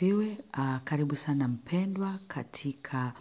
asifiwe. 0.00 0.38
Uh, 0.58 0.76
karibu 0.84 1.16
sana 1.16 1.48
mpendwa 1.48 2.18
katika 2.28 3.12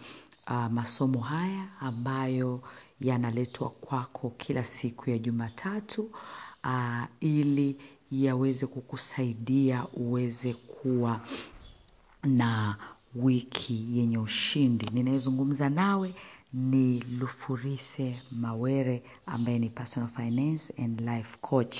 uh, 0.47 0.65
masomo 0.67 1.19
haya 1.19 1.67
ambayo 1.79 2.61
yanaletwa 3.01 3.69
kwako 3.69 4.29
kila 4.37 4.63
siku 4.63 5.09
ya 5.09 5.17
Jumatatu 5.17 6.11
uh, 6.63 7.03
ili 7.19 7.77
yaweze 8.11 8.67
kukusaidia 8.67 9.87
uweze 9.93 10.53
kuwa 10.53 11.21
na 12.23 12.75
wiki 13.15 13.97
yenye 13.99 14.17
ushindi. 14.17 14.85
Ninayezungumza 14.93 15.69
nawe 15.69 16.13
ni 16.53 16.99
Lufurise 16.99 18.21
Mawere 18.31 19.03
ambaye 19.25 19.59
ni 19.59 19.69
personal 19.69 20.09
finance 20.09 20.73
and 20.83 21.01
life 21.01 21.37
coach. 21.41 21.77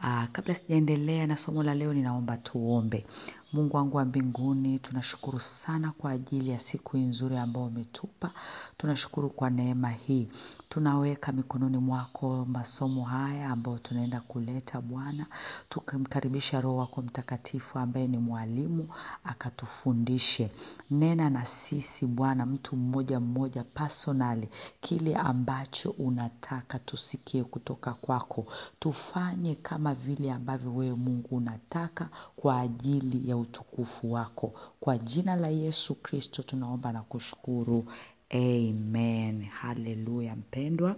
Uh, 0.00 0.24
kabla 0.32 0.54
sijaendelea 0.54 1.26
na 1.26 1.36
somo 1.36 1.62
la 1.62 1.74
leo, 1.74 1.94
ninaomba 1.94 2.36
tuombe. 2.36 3.06
Mungu 3.52 3.76
wangu 3.76 3.96
wa 3.96 4.04
mbinguni, 4.04 4.78
tunashukuru 4.78 5.40
sana 5.40 5.92
kwa 5.98 6.10
ajili 6.10 6.50
ya 6.50 6.58
siku 6.58 6.96
hii 6.96 7.02
nzuri 7.04 7.36
ambayo 7.36 7.66
umetupa. 7.66 8.30
Tunashukuru 8.76 9.30
kwa 9.30 9.50
neema 9.50 9.90
hii. 9.90 10.28
Tunaweka 10.68 11.32
mikononi 11.32 11.78
mwako 11.78 12.44
masomo 12.44 13.04
haya 13.04 13.48
ambayo 13.50 13.78
tunaenda 13.78 14.20
kuleta 14.20 14.80
Bwana, 14.80 15.26
tukimkaribisha 15.68 16.60
Roho 16.60 16.76
wako 16.76 17.02
Mtakatifu 17.02 17.78
ambaye 17.78 18.06
ni 18.06 18.18
mwalimu 18.18 18.88
akatufundishe. 19.24 20.50
Nena 20.90 21.30
na 21.30 21.44
sisi 21.44 22.06
Bwana, 22.06 22.46
mtu 22.46 22.76
mmoja 22.76 23.20
mmoja 23.20 23.64
personally, 23.64 24.48
kile 24.80 25.16
ambacho 25.16 25.90
unataka 25.90 26.78
tusikie 26.78 27.44
kutoka 27.44 27.94
kwako. 27.94 28.46
Tufanye 28.80 29.54
kama 29.54 29.94
vile 29.94 30.32
ambavyo 30.32 30.74
wewe 30.74 30.94
Mungu 30.96 31.36
unataka 31.36 32.08
kwa 32.36 32.60
ajili 32.60 33.30
ya 33.30 33.36
utukufu 33.40 34.12
wako. 34.12 34.52
Kwa 34.80 34.98
jina 34.98 35.36
la 35.36 35.48
Yesu 35.48 35.94
Kristo 35.94 36.42
tunaomba 36.42 36.92
na 36.92 37.02
kushukuru. 37.02 37.84
Amen. 38.30 39.44
Haleluya 39.44 40.36
mpendwa. 40.36 40.96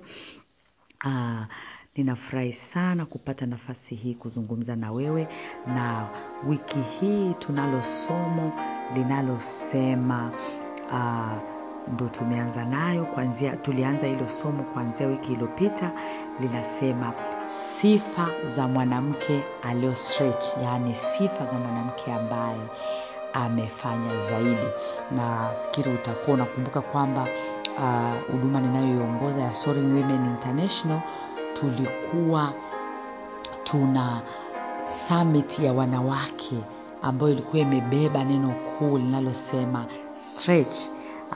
Ah, 1.05 1.47
ninafurahi 1.97 2.53
sana 2.53 3.07
kupata 3.07 3.47
nafasi 3.47 3.95
hii 3.95 4.15
kuzungumza 4.15 4.77
na 4.77 4.93
wewe 4.93 5.29
na 5.67 6.09
wiki 6.49 6.79
hii 7.01 7.35
tunalo 7.35 7.83
somo 7.83 8.53
linalosema 8.95 10.33
ah, 10.93 11.39
ndo 11.89 12.09
tumeanza 12.09 12.65
nayo 12.65 13.05
kwanzia, 13.05 13.57
tulianza 13.57 14.07
hilo 14.07 14.29
somo 14.29 14.63
kuanzia 14.63 15.07
wiki 15.07 15.33
iliyopita 15.33 15.91
linasema 16.41 17.13
sifa 17.47 18.29
za 18.57 18.69
mwanamke 18.69 19.43
alio 19.63 19.95
stretch 19.95 20.45
yaani 20.63 20.95
sifa 20.95 21.47
za 21.47 21.59
mwanamke 21.59 22.13
ambaye 22.13 22.61
amefanya 23.33 24.19
zaidi. 24.31 24.67
Nafikiri 25.17 25.91
utakuwa 25.95 26.35
unakumbuka 26.35 26.81
kwamba 26.81 27.27
huduma 28.33 28.59
uh, 28.59 28.65
ninayoiongoza 28.65 29.41
ya 29.41 29.55
Soaring 29.55 29.95
Women 29.95 30.25
International 30.27 31.01
tulikuwa 31.61 32.53
tuna 33.65 34.23
summit 34.87 35.59
ya 35.59 35.73
wanawake 35.73 36.57
ambayo 37.03 37.33
ilikuwa 37.33 37.63
imebeba 37.63 38.25
neno 38.25 38.49
kuu 38.79 38.99
linalosema 38.99 39.87
stretch 40.15 40.77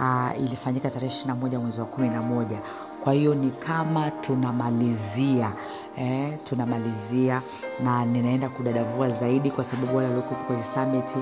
uh, 0.00 0.41
ilifanyika 0.41 0.91
tarehe 0.91 1.06
ishiri 1.12 1.28
na 1.28 1.34
moja 1.34 1.58
mwezi 1.61 1.80
wa 1.80 1.86
kumi 1.86 2.08
na 2.08 2.22
moja. 2.22 2.58
Kwa 3.05 3.12
hiyo 3.12 3.34
ni 3.34 3.50
kama 3.50 4.11
tunamalizia 4.11 5.52
eh, 5.97 6.39
tunamalizia 6.44 7.42
na 7.84 8.05
ninaenda 8.05 8.48
kudadavua 8.48 9.08
zaidi 9.08 9.50
kwa 9.50 9.64
sababu 9.64 9.97
wale 9.97 10.08
waliokuwepo 10.08 10.44
kwenye 10.44 10.64
samiti 10.64 11.19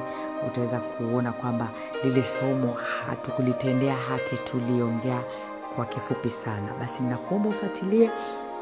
utaweza 0.49 0.79
kuona 0.81 1.33
kwamba 1.33 1.69
lile 2.05 2.23
somo 2.23 2.75
hatukulitendea 3.07 3.97
haki 3.97 4.37
tuliongea 4.51 5.21
kwa 5.77 5.87
kifupi 5.87 6.31
sana. 6.31 6.73
Basi 6.81 7.03
ninakuomba 7.03 7.49
ufuatilie 7.49 8.11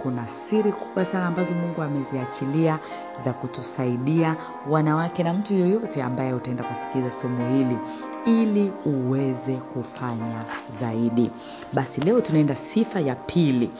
kuna 0.02 0.28
siri 0.28 0.72
kubwa 0.72 1.04
sana 1.04 1.26
ambazo 1.26 1.54
mungu 1.54 1.82
ameziachilia 1.82 2.78
za 3.24 3.32
kutusaidia 3.32 4.36
wanawake 4.70 5.22
na 5.22 5.32
mtu 5.34 5.54
yoyote 5.54 6.02
ambaye 6.02 6.32
utaenda 6.32 6.64
kusikiliza 6.64 7.10
somo 7.10 7.48
hili 7.48 7.78
ili 8.26 8.72
uweze 8.86 9.52
kufanya 9.56 10.44
zaidi. 10.80 11.30
Basi 11.72 12.00
leo 12.00 12.20
tunaenda 12.20 12.54
sifa 12.56 13.00
ya 13.00 13.14
pili. 13.14 13.70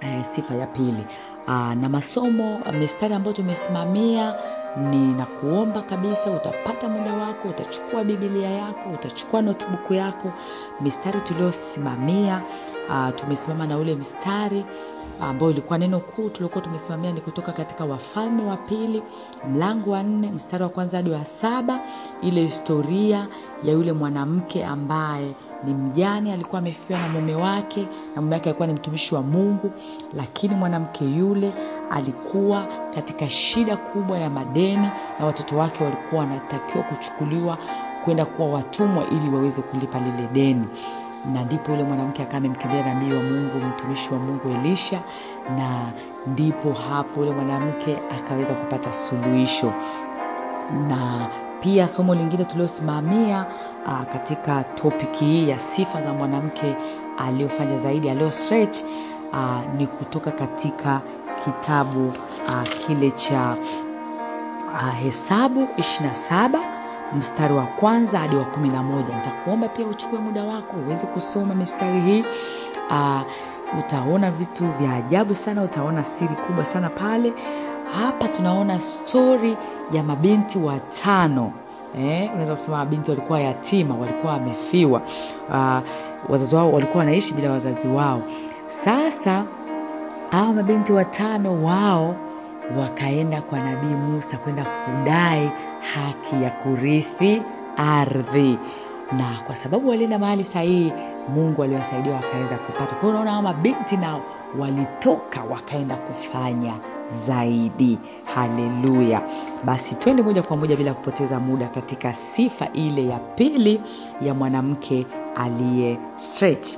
E, 0.00 0.24
sifa 0.24 0.54
ya 0.54 0.66
pili. 0.66 1.06
Aa, 1.48 1.74
na 1.74 1.88
masomo 1.88 2.60
mistari 2.78 3.14
ambayo 3.14 3.36
tumesimamia 3.36 4.34
ni 4.76 5.12
na 5.14 5.26
kuomba 5.26 5.82
kabisa 5.82 6.30
utapata 6.30 6.88
muda 6.88 7.12
wako 7.12 7.48
utachukua 7.48 8.04
bibilia 8.04 8.50
yako 8.50 8.90
utachukua 8.94 9.42
notbuku 9.42 9.94
yako. 9.94 10.32
Mistari 10.80 11.20
tuliosimamia 11.20 12.42
uh, 12.88 13.14
tumesimama 13.14 13.66
na 13.66 13.78
ule 13.78 13.94
mstari 13.94 14.64
ambao 15.20 15.50
ilikuwa 15.50 15.78
neno 15.78 16.00
kuu 16.00 16.28
tuliokuwa 16.28 16.64
tumesimamia 16.64 17.12
ni 17.12 17.20
kutoka 17.20 17.52
katika 17.52 17.84
wafalme 17.84 18.42
wa 18.42 18.56
pili 18.56 19.02
mlango 19.52 19.90
wa 19.90 20.02
nne 20.02 20.30
mstari 20.30 20.62
wa 20.62 20.68
kwanza 20.68 20.96
hadi 20.96 21.10
wa 21.10 21.24
saba. 21.24 21.80
Ile 22.22 22.40
historia 22.42 23.28
ya 23.64 23.72
yule 23.72 23.92
mwanamke 23.92 24.64
ambaye 24.64 25.34
ni 25.64 25.74
mjane 25.74 26.32
alikuwa 26.32 26.58
amefiwa 26.58 26.98
na 27.00 27.08
mume 27.08 27.34
wake 27.34 27.86
na 28.16 28.22
mume 28.22 28.34
wake 28.34 28.48
alikuwa 28.48 28.66
ni 28.68 28.74
mtumishi 28.74 29.14
wa 29.14 29.22
mungu. 29.22 29.70
Lakini 30.14 30.54
mwanamke 30.54 31.04
yule 31.04 31.52
alikuwa 31.90 32.66
katika 32.94 33.28
shida 33.30 33.76
kubwa 33.76 34.18
ya 34.18 34.30
madeni 34.30 34.88
na 35.20 35.26
watoto 35.26 35.56
wake 35.58 35.84
walikuwa 35.84 36.20
wanatakiwa 36.20 36.84
kuchukuliwa 36.84 37.58
kwenda 38.04 38.24
kuwa 38.24 38.48
watumwa 38.48 39.04
ili 39.10 39.34
waweze 39.34 39.62
kulipa 39.62 39.98
lile 39.98 40.28
deni. 40.32 40.66
Na 41.32 41.42
ndipo 41.44 41.70
yule 41.72 41.84
mwanamke 41.84 42.22
akawa 42.22 42.38
amemkimbia 42.38 42.94
nabii 42.94 43.14
wa 43.14 43.22
mungu 43.22 43.58
mtumishi 43.58 44.12
wa 44.12 44.18
mungu 44.18 44.48
elisha 44.48 45.00
na 45.56 45.92
ndipo 46.26 46.72
hapo 46.72 47.20
yule 47.20 47.32
mwanamke 47.32 47.98
akaweza 48.18 48.54
kupata 48.54 48.92
suluhisho. 48.92 49.72
Na 50.88 51.28
pia 51.60 51.88
somo 51.88 52.14
lingine 52.14 52.44
tuliosimamia 52.44 53.46
uh, 53.86 54.12
katika 54.12 54.64
topiki 54.64 55.24
hii 55.24 55.48
ya 55.48 55.58
sifa 55.58 56.02
za 56.02 56.12
mwanamke 56.12 56.76
aliyofanya 57.18 57.78
zaidi 57.78 58.10
aliyo 58.10 58.30
uh, 59.32 59.74
ni 59.78 59.86
kutoka 59.86 60.30
katika 60.30 61.00
kitabu 61.44 62.06
uh, 62.48 62.62
kile 62.86 63.10
cha 63.10 63.56
uh, 64.74 64.94
hesabu 64.94 65.68
ishiri 65.76 66.08
na 66.08 66.14
saba 66.14 66.58
mstari 67.18 67.54
wa 67.54 67.62
kwanza 67.66 68.18
hadi 68.18 68.36
wa 68.36 68.44
kumi 68.44 68.68
na 68.68 68.82
moja. 68.82 69.14
Nitakuomba 69.16 69.68
pia 69.68 69.86
uchukue 69.86 70.18
muda 70.18 70.44
wako 70.44 70.76
uweze 70.86 71.06
kusoma 71.06 71.54
mistari 71.54 72.00
hii. 72.00 72.24
Uh, 72.90 73.20
utaona 73.78 74.30
vitu 74.30 74.66
vya 74.80 74.94
ajabu 74.94 75.34
sana 75.34 75.62
utaona 75.62 76.04
siri 76.04 76.34
kubwa 76.46 76.64
sana 76.64 76.88
pale. 76.90 77.32
Hapa 78.00 78.28
tunaona 78.28 78.80
stori 78.80 79.56
ya 79.92 80.02
mabinti 80.02 80.58
watano. 80.58 81.52
Eh, 81.98 82.30
unaweza 82.32 82.54
kusema 82.54 82.76
mabinti 82.76 83.10
walikuwa 83.10 83.40
yatima 83.40 83.94
walikuwa 83.94 84.32
wamefiwa. 84.32 85.02
Uh, 85.48 85.78
wazazi 86.28 86.54
wao 86.54 86.72
walikuwa 86.72 86.98
wanaishi 86.98 87.34
bila 87.34 87.50
wazazi 87.50 87.88
wao. 87.88 88.22
Sasa 88.68 89.44
hawa 90.30 90.52
mabinti 90.52 90.92
watano 90.92 91.64
wao 91.64 92.16
wakaenda 92.80 93.42
kwa 93.42 93.58
nabii 93.58 93.94
musa 93.94 94.36
kwenda 94.36 94.64
kudai 94.64 95.50
haki 95.94 96.42
ya 96.42 96.50
kurithi 96.50 97.42
ardhi. 97.76 98.58
Na 99.12 99.40
kwa 99.46 99.56
sababu 99.56 99.88
walienda 99.88 100.18
mahali 100.18 100.44
sahihi 100.44 100.92
mungu 101.34 101.62
aliwasaidia 101.62 102.12
wakaweza 102.14 102.56
kupata. 102.58 102.94
Kwao 102.96 103.10
unaona 103.10 103.30
hawa 103.30 103.42
mabinti 103.42 103.96
nao 103.96 104.20
walitoka 104.58 105.42
wakaenda 105.50 105.96
kufanya 105.96 106.72
zaidi. 107.26 107.98
Haleluya. 108.34 109.20
Basi 109.64 109.94
twende 109.94 110.22
moja 110.22 110.42
kwa 110.42 110.56
moja 110.56 110.76
bila 110.76 110.94
kupoteza 110.94 111.40
muda 111.40 111.66
katika 111.66 112.14
sifa 112.14 112.68
ile 112.72 113.06
ya 113.06 113.18
pili 113.18 113.80
ya 114.20 114.34
mwanamke 114.34 115.06
aliye 115.36 115.98
stretch 116.14 116.76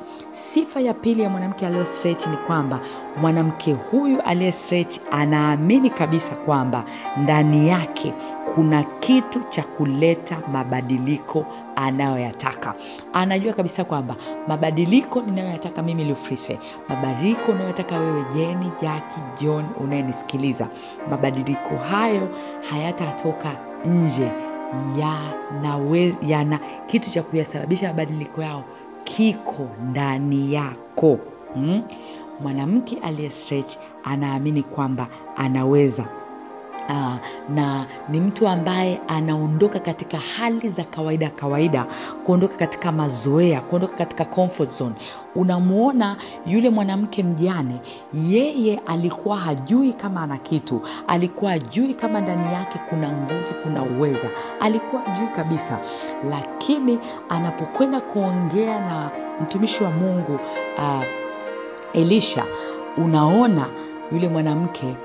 sifa 0.57 0.81
ya 0.81 0.95
pili 0.95 1.23
ya 1.23 1.31
mwanamke 1.31 1.67
aliyo 1.67 1.85
straight 1.85 2.27
ni 2.27 2.37
kwamba 2.37 2.81
mwanamke 3.21 3.73
huyu 3.73 4.21
aliye 4.23 4.53
straight 4.53 5.01
anaamini 5.11 5.91
kabisa 5.91 6.35
kwamba 6.37 6.85
ndani 7.17 7.69
yake 7.69 8.13
kuna 8.55 8.83
kitu 8.85 9.41
cha 9.49 9.63
kuleta 9.63 10.39
mabadiliko 10.53 11.47
anayoyataka. 11.77 12.75
Anajua 13.13 13.53
kabisa 13.53 13.85
kwamba 13.85 14.17
mabadiliko 14.49 15.23
ninayoyataka 15.23 15.83
mimi 15.83 16.05
lufrise 16.05 16.59
mabadiliko 16.89 17.53
unayoyataka 17.53 17.99
wewe 17.99 18.25
jeni 18.35 18.71
jaki 18.83 19.21
john 19.41 19.65
unayenisikiliza. 19.81 20.69
Mabadiliko 21.11 21.77
hayo 21.91 22.29
hayatatoka 22.71 23.53
nje. 23.85 24.29
Yana, 24.99 25.79
yana 26.23 26.59
kitu 26.87 27.11
cha 27.11 27.23
kuyasababisha 27.23 27.89
mabadiliko 27.89 28.43
yao 28.43 28.65
kiko 29.07 29.69
ndani 29.91 30.55
yako 30.55 31.19
hmm? 31.55 31.83
mwanamke 32.41 32.97
aliye 32.99 33.31
stretch 33.31 33.77
anaamini 34.05 34.63
kwamba 34.63 35.09
anaweza 35.37 36.09
Aa, 36.89 37.19
na 37.49 37.87
ni 38.09 38.21
mtu 38.21 38.49
ambaye 38.49 39.01
anaondoka 39.09 39.79
katika 39.79 40.19
hali 40.19 40.69
za 40.69 40.85
kawaida 40.85 41.31
kawaida 41.31 41.87
kuondoka 42.25 42.57
katika 42.57 42.93
mazoea 42.93 43.61
kuondoka 43.61 43.97
katika 43.97 44.25
comfort 44.25 44.73
zone. 44.79 44.95
Unamwona 45.35 46.17
yule 46.47 46.71
mwanamke 46.71 47.23
mjane 47.23 47.75
yeye 48.15 48.81
alikuwa 48.87 49.37
hajui 49.37 49.93
kama 49.93 50.23
ana 50.23 50.39
kitu 50.39 50.81
alikuwa 51.09 51.51
hajui 51.51 51.95
kama 51.95 52.21
ndani 52.21 52.55
yake 52.55 52.79
kuna 52.89 53.09
nguvu 53.09 53.55
kuna 53.63 53.83
uweza. 53.83 54.31
Alikuwa 54.61 55.03
hajui 55.03 55.27
kabisa. 55.37 55.79
Lakini 56.31 56.99
anapokwenda 57.29 58.01
kuongea 58.01 58.81
na 58.81 59.11
mtumishi 59.43 59.85
wa 59.85 59.91
mungu 59.91 60.35
uh, 60.79 61.03
elisha 61.95 62.45
unaona 62.97 63.67
yule 64.13 64.29
mwanamke 64.29 64.97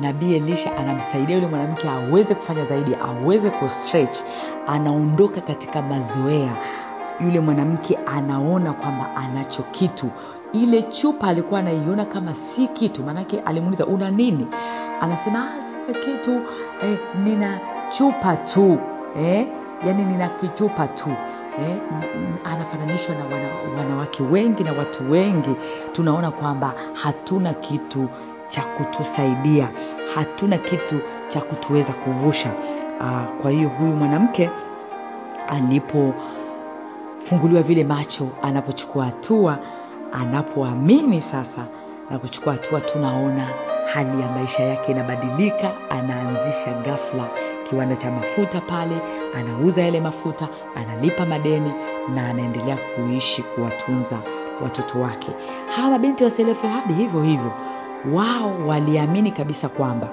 nabii 0.00 0.34
elisha 0.34 0.76
anamsaidia 0.76 1.34
yule 1.36 1.46
mwanamke 1.46 1.88
aweze 1.88 2.34
kufanya 2.34 2.64
zaidi 2.64 2.90
aweze 2.94 3.50
kustretch 3.50 4.16
anaondoka 4.66 5.40
katika 5.40 5.82
mazoea. 5.82 6.52
Yule 7.24 7.40
mwanamke 7.40 7.98
anaona 8.06 8.72
kwamba 8.72 9.16
anacho 9.16 9.62
kitu. 9.62 10.06
Ile 10.52 10.82
chupa 10.82 11.28
alikuwa 11.28 11.60
anaiona 11.60 12.04
kama 12.04 12.34
si 12.34 12.66
kitu 12.68 13.02
maanake 13.04 13.40
alimuuliza 13.40 13.86
una 13.86 14.10
nini? 14.10 14.46
Anasema 15.00 15.38
"Ah, 15.50 15.62
sina 15.62 15.98
kitu. 15.98 16.40
Eh, 16.82 16.98
nina 17.24 17.58
chupa 17.88 18.36
tu. 18.36 18.78
Eh, 19.18 19.46
yani 19.86 20.04
nina 20.04 20.28
kichupa 20.28 20.88
tu. 20.88 21.08
Eh, 21.60 21.76
anafananishwa 22.44 23.14
na 23.14 23.24
wana, 23.24 23.48
wanawake 23.78 24.22
wengi 24.22 24.64
na 24.64 24.72
watu 24.72 25.10
wengi. 25.10 25.54
Tunaona 25.92 26.30
kwamba 26.30 26.72
hatuna 26.92 27.52
kitu 27.54 28.08
cha 28.52 28.62
kutusaidia. 28.62 29.68
Hatuna 30.14 30.58
kitu 30.58 31.00
cha 31.28 31.40
kutuweza 31.40 31.92
kuvusha. 31.92 32.50
Aa, 33.00 33.24
kwa 33.42 33.50
hiyo 33.50 33.68
huyu 33.68 33.92
mwanamke 33.92 34.50
alipofunguliwa 35.48 37.62
vile 37.62 37.84
macho 37.84 38.28
anapochukua 38.42 39.04
hatua 39.04 39.58
anapoamini 40.12 41.20
sasa 41.20 41.64
na 42.10 42.18
kuchukua 42.18 42.52
hatua 42.52 42.80
tunaona 42.80 43.48
hali 43.94 44.20
ya 44.20 44.28
maisha 44.28 44.62
yake 44.62 44.92
inabadilika 44.92 45.70
anaanzisha 45.90 46.72
ghafla 46.84 47.28
kiwanda 47.70 47.96
cha 47.96 48.10
mafuta 48.10 48.60
pale 48.60 48.96
anauza 49.38 49.82
yale 49.82 50.00
mafuta 50.00 50.48
analipa 50.76 51.26
madeni 51.26 51.72
na 52.14 52.28
anaendelea 52.28 52.76
kuishi 52.76 53.42
kuwatunza 53.42 54.18
watoto 54.62 55.00
wake. 55.00 55.30
Hawa 55.76 55.90
mabinti 55.90 56.24
wa 56.24 56.30
selefehadi 56.30 56.92
hivyo 56.94 57.22
hivyo 57.22 57.52
wao 58.12 58.52
waliamini 58.66 59.30
kabisa 59.30 59.68
kwamba 59.68 60.08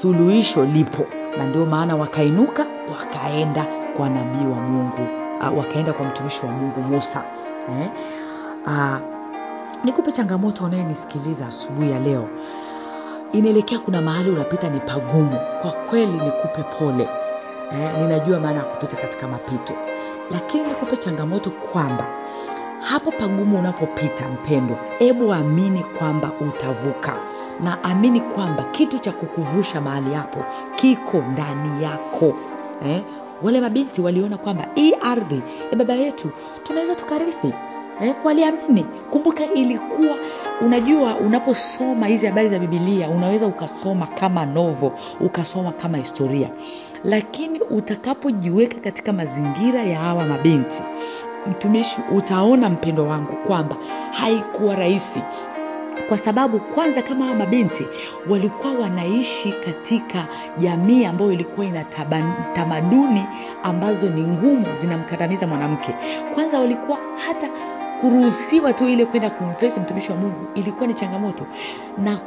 suluhisho 0.00 0.64
lipo. 0.64 1.06
Na 1.38 1.44
ndio 1.46 1.66
maana 1.66 1.96
wakainuka 1.96 2.66
wakaenda 2.98 3.64
kwa 3.96 4.08
nabii 4.08 4.46
wa 4.50 4.56
mungu 4.60 5.06
uh, 5.40 5.58
wakaenda 5.58 5.92
kwa 5.92 6.06
mtumishi 6.06 6.40
wa 6.46 6.52
mungu 6.52 6.80
musa 6.80 7.22
eh? 7.80 7.88
uh, 8.66 8.96
nikupe 9.84 10.12
changamoto 10.12 10.64
unayenisikiliza 10.64 11.46
asubuhi 11.46 11.90
ya 11.90 11.98
leo. 12.00 12.28
Inaelekea 13.32 13.78
kuna 13.78 14.00
mahali 14.02 14.30
unapita 14.30 14.68
ni 14.68 14.80
pagumu. 14.80 15.38
Kwa 15.62 15.70
kweli 15.70 16.12
nikupe 16.12 16.62
pole 16.78 17.08
eh, 17.72 17.98
ninajua 17.98 18.40
maana 18.40 18.58
ya 18.58 18.64
kupita 18.64 18.96
katika 18.96 19.28
mapito. 19.28 19.72
Lakini 20.30 20.66
nikupe 20.66 20.96
changamoto 20.96 21.50
kwamba 21.50 22.04
hapo 22.80 23.10
pagumu 23.12 23.58
unapopita 23.58 24.28
mpendwa 24.28 24.76
hebu 24.98 25.32
amini 25.32 25.80
kwamba 25.98 26.30
utavuka. 26.40 27.16
Na 27.60 27.84
amini 27.84 28.20
kwamba 28.20 28.62
kitu 28.62 28.98
cha 28.98 29.12
kukuvusha 29.12 29.80
mahali 29.80 30.14
hapo 30.14 30.44
kiko 30.74 31.18
ndani 31.32 31.84
yako. 31.84 32.34
Eh? 32.86 33.02
wale 33.42 33.60
mabinti 33.60 34.00
waliona 34.00 34.36
kwamba 34.36 34.66
hii 34.74 34.92
ardhi 34.94 35.42
ya 35.70 35.76
baba 35.78 35.94
yetu 35.94 36.30
tunaweza 36.62 36.94
tukarithi. 36.94 37.52
Eh? 38.02 38.14
waliamini. 38.24 38.86
Kumbuka 39.10 39.44
ilikuwa 39.44 40.16
unajua 40.60 41.16
unaposoma 41.16 42.06
hizi 42.06 42.26
habari 42.26 42.48
za 42.48 42.58
bibilia 42.58 43.08
unaweza 43.08 43.46
ukasoma 43.46 44.06
kama 44.06 44.46
novo 44.46 44.92
ukasoma 45.20 45.72
kama 45.72 45.98
historia. 45.98 46.48
Lakini 47.04 47.60
utakapojiweka 47.60 48.80
katika 48.80 49.12
mazingira 49.12 49.82
ya 49.84 49.98
hawa 49.98 50.24
mabinti 50.24 50.82
mtumishi 51.50 51.98
utaona 52.16 52.68
mpendo 52.70 53.06
wangu 53.06 53.32
kwamba 53.46 53.76
haikuwa 54.12 54.76
rahisi. 54.76 55.20
Kwa 56.08 56.18
sababu 56.18 56.58
kwanza 56.60 57.02
kama 57.02 57.24
hawa 57.24 57.36
mabinti 57.36 57.86
walikuwa 58.28 58.72
wanaishi 58.72 59.52
katika 59.64 60.26
jamii 60.58 61.04
ambayo 61.04 61.32
ilikuwa 61.32 61.66
ina 61.66 61.84
tamaduni 62.54 63.24
ambazo 63.62 64.08
ni 64.10 64.22
ngumu 64.22 64.66
zinamkandamiza 64.74 65.46
mwanamke. 65.46 65.94
Kwanza 66.34 66.60
walikuwa 66.60 66.98
hata 67.26 67.48
kuruhusiwa 68.00 68.72
tu 68.72 68.88
ile 68.88 69.06
kwenda 69.06 69.30
kumfesi 69.30 69.80
mtumishi 69.80 70.12
wa 70.12 70.18
mungu 70.18 70.46
ilikuwa 70.54 70.86
ni 70.86 70.94
changamoto. 70.94 71.46
Na 71.98 72.18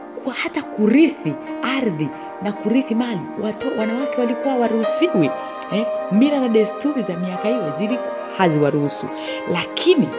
hata 0.43 0.61
kurithi 0.61 1.35
ardhi 1.77 2.09
na 2.43 2.51
kurithi 2.53 2.95
mali. 2.95 3.19
Watu, 3.43 3.79
wanawake 3.79 4.21
walikuwa 4.21 4.55
waruhusiwi 4.55 5.29
eh? 5.73 5.85
mila 6.11 6.39
na 6.39 6.47
desturi 6.49 7.01
za 7.01 7.13
miaka 7.17 7.47
hiyo 7.47 7.71
zilikuwa 7.71 8.19
haziwaruhusu. 8.37 9.05
Lakini 9.51 10.09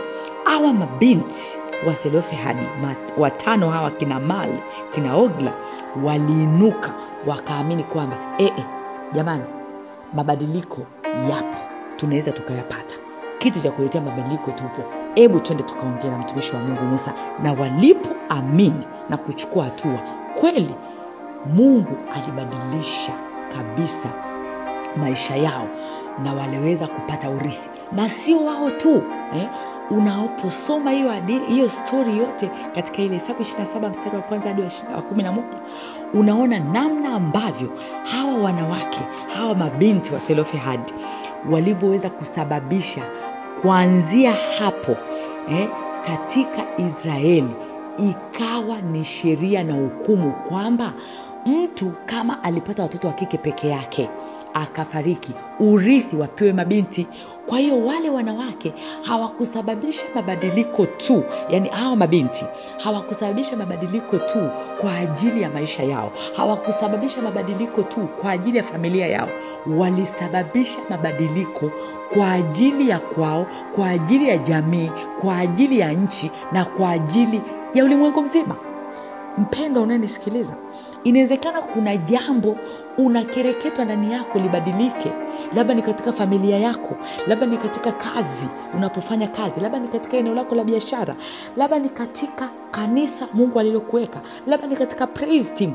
hawa 0.44 0.72
mabinti 0.72 1.56
wa 1.87 1.96
selofehadi 1.96 2.62
watano 3.19 3.70
hawa 3.70 3.90
kina 3.90 4.20
mali 4.20 4.58
kina 4.94 5.17
ogla 5.17 5.52
waliinuka 6.05 6.90
wakaamini 7.26 7.82
kwamba 7.84 8.17
e, 8.38 8.44
e, 8.44 8.64
jamani 9.12 9.44
mabadiliko 10.14 10.78
yapo 11.31 11.58
tunaweza 11.96 12.32
tukayapata. 12.32 12.96
Kitu 13.38 13.61
cha 13.61 13.70
kuletea 13.70 14.00
mabadiliko 14.00 14.50
tupo. 14.50 14.82
Hebu 15.14 15.40
twende 15.40 15.62
tukaongea 15.62 16.11
na 16.11 16.19
mtumishi 16.19 16.52
wa 16.56 16.61
mungu 16.62 16.82
musa. 16.82 17.12
Na 17.43 17.52
walipoamini 17.52 18.84
na 19.11 19.16
kuchukua 19.16 19.64
hatua 19.64 19.99
kweli 20.40 20.75
mungu 21.46 21.96
alibadilisha 22.14 23.12
kabisa 23.56 24.08
maisha 24.96 25.37
yao 25.37 25.69
na 26.25 26.32
waliweza 26.32 26.87
kupata 26.87 27.31
urithi 27.31 27.70
na 27.92 28.08
sio 28.08 28.44
wao 28.44 28.70
tu 28.70 29.02
eh? 29.37 29.48
unaposoma 29.90 30.90
hiyo 30.90 31.12
hiyo 31.48 31.69
stori 31.69 32.19
yote 32.19 32.50
katika 32.75 33.02
ile 33.02 33.14
hesabu 33.14 33.42
27 33.42 33.90
mstari 33.90 34.16
wa 34.16 34.22
kwanza 34.22 34.48
hadi 34.48 34.62
wa 34.96 35.02
kumi 35.02 35.22
na 35.22 35.32
moja 35.32 35.58
unaona 36.14 36.58
namna 36.58 37.08
ambavyo 37.14 37.69
hawa 38.04 38.38
wanawake 38.38 39.00
hawa 39.37 39.54
mabinti 39.54 40.14
wa 40.14 40.20
selofehadi 40.20 40.92
walivyoweza 41.50 42.10
kusababisha 42.10 43.02
kuanzia 43.62 44.32
hapo 44.59 44.97
eh, 45.50 45.68
katika 46.06 46.62
israeli 46.87 47.50
ikawa 47.99 48.76
ni 48.80 49.04
sheria 49.04 49.64
na 49.64 49.75
hukumu 49.75 50.32
kwamba 50.32 50.92
mtu 51.47 51.92
kama 52.06 52.42
alipata 52.44 52.82
watoto 52.82 53.06
wa 53.09 53.12
kike 53.14 53.38
peke 53.38 53.68
yake 53.68 54.11
akafariki 54.54 55.32
urithi 55.61 56.16
wapewe 56.16 56.52
mabinti. 56.52 57.06
Kwa 57.47 57.59
hiyo 57.59 57.87
wale 57.87 58.11
wanawake 58.11 58.73
hawakusababisha 59.02 60.06
mabadiliko 60.14 60.87
tu 60.87 61.23
yani 61.50 61.68
hawa 61.68 61.97
mabinti 61.97 62.44
hawakusababisha 62.85 63.56
mabadiliko 63.56 64.18
tu 64.18 64.49
kwa 64.80 64.94
ajili 64.97 65.42
ya 65.42 65.50
maisha 65.50 65.82
yao 65.82 66.12
hawakusababisha 66.37 67.23
mabadiliko 67.23 67.82
tu 67.82 68.00
kwa 68.20 68.30
ajili 68.30 68.59
ya 68.59 68.64
familia 68.64 69.06
yao. 69.06 69.28
Walisababisha 69.78 70.78
mabadiliko 70.90 71.70
kwa 72.14 72.32
ajili 72.32 72.88
ya 72.88 72.99
kwao 72.99 73.47
kwa 73.76 73.88
ajili 73.88 74.28
ya 74.28 74.38
jamii 74.38 74.90
kwa 75.20 75.38
ajili 75.38 75.78
ya 75.80 75.92
nchi 75.92 76.30
na 76.52 76.64
kwa 76.64 76.90
ajili 76.90 77.42
ya 77.75 77.85
ulimwengu 77.85 78.23
mzima. 78.23 78.56
Mpendwa 79.38 79.82
unayenisikiliza 79.82 80.56
inawezekana 81.04 81.62
kuna 81.62 81.97
jambo 81.97 82.57
unakereketwa 82.99 83.85
ndani 83.85 84.12
yako 84.12 84.38
libadilike. 84.38 85.12
Labda 85.54 85.75
ni 85.75 85.83
katika 85.83 86.12
familia 86.12 86.59
yako 86.59 86.97
labda 87.26 87.47
ni 87.47 87.57
katika 87.57 87.92
kazi 87.92 88.49
unapofanya 88.75 89.28
kazi 89.28 89.61
labda 89.61 89.78
ni 89.78 89.88
katika 89.88 90.16
eneo 90.16 90.35
lako 90.35 90.54
la 90.54 90.64
biashara 90.64 91.14
labda 91.57 91.78
ni 91.78 91.88
katika 91.88 92.50
kanisa 92.71 93.28
mungu 93.35 93.61
alilokuweka 93.61 94.21
labda 94.47 94.66
ni 94.66 94.76
katika 94.76 95.07
team. 95.57 95.73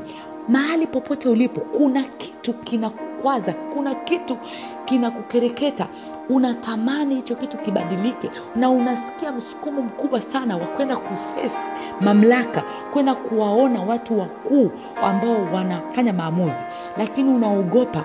Mahali 0.48 0.86
popote 0.86 1.28
ulipo 1.28 1.60
kuna 1.60 2.02
kitu 2.02 2.52
kinakukwaza 2.54 3.52
kuna 3.52 3.94
kitu 3.94 4.36
kinakukereketa. 4.84 5.86
Unatamani 6.28 7.14
hicho 7.14 7.34
kitu 7.34 7.56
kibadilike 7.58 8.30
na 8.56 8.70
unasikia 8.70 9.32
msukumo 9.32 9.82
mkubwa 9.82 10.20
sana 10.20 10.56
wa 10.56 10.66
kwenda 10.66 10.96
kufesi 10.96 11.76
mamlaka 12.00 12.62
kwenda 12.92 13.14
kuwaona 13.14 13.82
watu 13.82 14.18
wakuu 14.18 14.70
ambao 15.04 15.36
wanafanya 15.54 16.12
maamuzi. 16.12 16.64
Lakini 16.98 17.30
unaogopa 17.30 18.04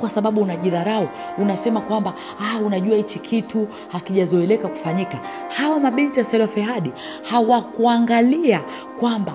kwa 0.00 0.10
sababu 0.10 0.40
unajidharau 0.42 1.08
unasema 1.38 1.80
kwamba 1.80 2.14
ah, 2.40 2.58
unajua 2.58 2.96
hichi 2.96 3.18
kitu 3.18 3.68
hakijazoeleka 3.92 4.68
kufanyika. 4.68 5.18
Hawa 5.56 5.80
mabinti 5.80 6.18
ya 6.18 6.24
selofehadi 6.24 6.92
hawakuangalia 7.30 8.60
kwamba 9.00 9.34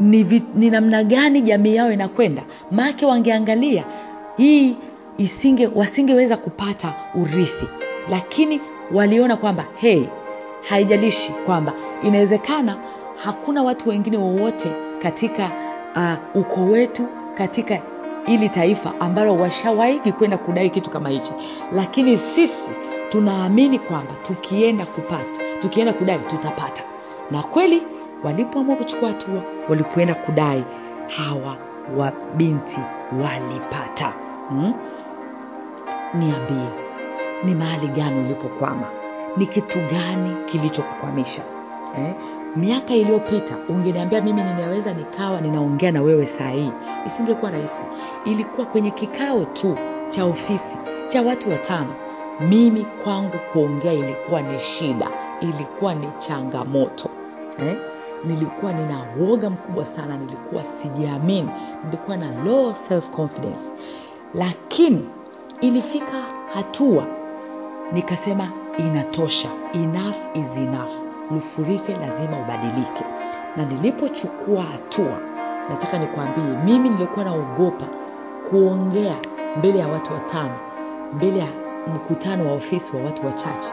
ni, 0.00 0.22
vi, 0.22 0.42
ni 0.54 0.70
namna 0.70 1.04
gani 1.04 1.42
jamii 1.42 1.74
yao 1.74 1.92
inakwenda. 1.92 2.42
Maake 2.70 3.06
wangeangalia 3.06 3.84
hii 4.36 4.76
isinge 5.18 5.66
wasingeweza 5.74 6.36
kupata 6.36 6.94
urithi. 7.14 7.66
Lakini 8.10 8.60
waliona 8.92 9.36
kwamba 9.36 9.64
hey 9.76 10.02
haijalishi 10.68 11.32
kwamba 11.32 11.72
inawezekana 12.04 12.76
hakuna 13.24 13.62
watu 13.62 13.88
wengine 13.88 14.16
wowote 14.16 14.72
katika 15.02 15.50
uh, 15.96 16.40
ukoo 16.42 16.64
wetu 16.64 17.06
katika 17.34 17.78
ili 18.26 18.48
taifa 18.48 18.92
ambalo 19.00 19.36
washawaigi 19.36 20.12
kwenda 20.12 20.38
kudai 20.38 20.70
kitu 20.70 20.90
kama 20.90 21.08
hichi. 21.08 21.32
Lakini 21.72 22.16
sisi 22.18 22.72
tunaamini 23.08 23.78
kwamba 23.78 24.12
tukienda 24.22 24.86
kupata 24.86 25.40
tukienda 25.58 25.92
kudai 25.92 26.18
tutapata. 26.18 26.82
Na 27.30 27.42
kweli 27.42 27.82
walipoamua 28.24 28.76
kuchukua 28.76 29.08
hatua 29.08 29.42
walipoenda 29.68 30.14
kudai 30.14 30.64
hawa 31.16 31.56
wa 31.96 32.12
binti 32.36 32.80
walipata. 33.22 34.12
Hmm? 34.48 34.74
niambie 36.14 36.68
ni 37.44 37.54
mahali 37.54 37.86
gani 37.88 38.20
ulipokwama? 38.24 38.86
Ni 39.36 39.46
kitu 39.46 39.78
gani 39.78 40.36
kilichokukwamisha? 40.46 41.42
Eh? 41.98 42.14
Miaka 42.56 42.94
iliyopita 42.94 43.56
ungeniambia 43.68 44.20
mimi 44.20 44.42
ninaweza 44.42 44.92
nikawa 44.94 45.40
ninaongea 45.40 45.92
na 45.92 46.02
wewe 46.02 46.26
saa 46.26 46.50
hii 46.50 46.70
isingekuwa 47.06 47.50
rahisi. 47.50 47.82
Ilikuwa 48.24 48.66
kwenye 48.66 48.90
kikao 48.90 49.44
tu 49.44 49.76
cha 50.10 50.24
ofisi 50.24 50.76
cha 51.08 51.22
watu 51.22 51.50
watano. 51.50 51.94
Mimi 52.48 52.86
kwangu 53.04 53.36
kuongea 53.52 53.92
ilikuwa 53.92 54.42
ni 54.42 54.58
shida 54.58 55.08
ilikuwa 55.40 55.94
ni 55.94 56.08
changamoto 56.18 57.08
eh? 57.58 57.76
nilikuwa 58.24 58.72
nina 58.72 59.04
woga 59.20 59.50
mkubwa 59.50 59.86
sana 59.86 60.16
nilikuwa 60.16 60.64
sijiamini 60.64 61.48
nilikuwa 61.84 62.16
na 62.16 62.44
low 62.44 62.74
self 62.74 63.10
confidence 63.10 63.62
lakini 64.34 65.04
ilifika 65.60 66.22
hatua 66.54 67.06
nikasema 67.92 68.48
inatosha 68.78 69.48
enough 69.74 70.16
is 70.36 70.56
enough 70.56 70.90
lufurise 71.30 71.92
lazima 71.96 72.36
ubadilike. 72.38 73.04
Na 73.56 73.64
nilipochukua 73.64 74.62
hatua 74.62 75.18
nataka 75.70 75.98
nikwambie 75.98 76.44
mimi 76.64 76.88
nilikuwa 76.88 77.24
naogopa 77.24 77.86
kuongea 78.50 79.16
mbele 79.58 79.78
ya 79.78 79.88
watu 79.88 80.12
watano 80.12 80.54
mbele 81.12 81.38
ya 81.38 81.48
mkutano 81.94 82.46
wa 82.46 82.52
ofisi 82.52 82.96
wa 82.96 83.02
watu 83.02 83.26
wachache. 83.26 83.68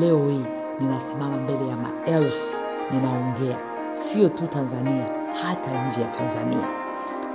Leo 0.00 0.28
hii 0.28 0.44
ninasimama 0.80 1.36
mbele 1.36 1.68
ya 1.68 1.76
maelfu 1.76 2.46
ninaongea. 2.90 3.56
Sio 3.94 4.28
tu 4.28 4.46
tanzania 4.46 5.04
hata 5.42 5.86
nje 5.86 6.00
ya 6.00 6.06
tanzania. 6.08 6.66